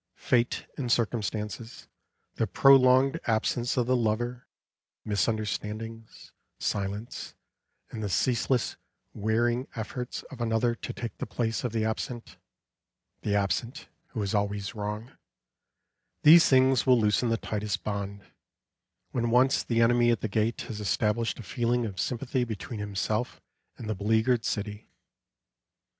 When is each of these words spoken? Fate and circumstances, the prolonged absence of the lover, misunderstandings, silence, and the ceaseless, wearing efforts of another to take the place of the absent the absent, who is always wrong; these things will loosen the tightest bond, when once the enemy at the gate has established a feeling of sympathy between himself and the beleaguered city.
Fate 0.17 0.65
and 0.79 0.91
circumstances, 0.91 1.87
the 2.33 2.47
prolonged 2.47 3.19
absence 3.27 3.77
of 3.77 3.85
the 3.85 3.95
lover, 3.95 4.47
misunderstandings, 5.05 6.31
silence, 6.57 7.35
and 7.91 8.01
the 8.01 8.09
ceaseless, 8.09 8.77
wearing 9.13 9.67
efforts 9.75 10.23
of 10.31 10.41
another 10.41 10.73
to 10.73 10.91
take 10.91 11.15
the 11.19 11.27
place 11.27 11.63
of 11.63 11.71
the 11.71 11.85
absent 11.85 12.37
the 13.21 13.35
absent, 13.35 13.89
who 14.07 14.23
is 14.23 14.33
always 14.33 14.73
wrong; 14.73 15.11
these 16.23 16.49
things 16.49 16.87
will 16.87 16.99
loosen 16.99 17.29
the 17.29 17.37
tightest 17.37 17.83
bond, 17.83 18.23
when 19.11 19.29
once 19.29 19.61
the 19.61 19.81
enemy 19.83 20.09
at 20.09 20.21
the 20.21 20.27
gate 20.27 20.61
has 20.61 20.81
established 20.81 21.37
a 21.37 21.43
feeling 21.43 21.85
of 21.85 21.99
sympathy 21.99 22.43
between 22.43 22.79
himself 22.79 23.39
and 23.77 23.87
the 23.87 23.93
beleaguered 23.93 24.43
city. 24.45 24.89